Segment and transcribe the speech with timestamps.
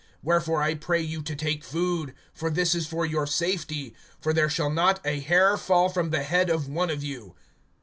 [0.25, 4.49] (34)Wherefore I pray you to take food; for this is for your safety; for there
[4.49, 7.35] shall not a hair fall from the head of one of you.